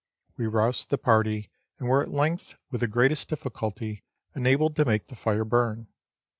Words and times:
We 0.35 0.47
roused 0.47 0.89
the 0.89 0.97
party, 0.97 1.51
and 1.77 1.87
were 1.87 2.01
at 2.01 2.09
length, 2.09 2.55
with 2.71 2.81
the 2.81 2.87
greatest 2.87 3.29
difficulty, 3.29 4.03
enabled 4.35 4.75
to 4.77 4.85
make 4.85 5.09
the 5.09 5.15
fire 5.15 5.45
burn. 5.45 5.89